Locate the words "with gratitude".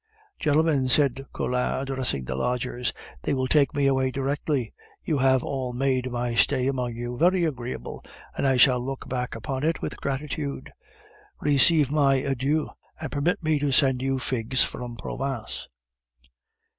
9.83-10.71